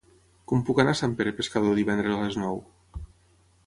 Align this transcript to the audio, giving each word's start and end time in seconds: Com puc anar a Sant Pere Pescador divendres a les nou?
Com 0.51 0.63
puc 0.69 0.81
anar 0.85 0.95
a 0.97 0.99
Sant 1.01 1.13
Pere 1.21 1.35
Pescador 1.41 1.79
divendres 1.83 2.19
a 2.19 2.27
les 2.27 2.43
nou? 2.47 2.63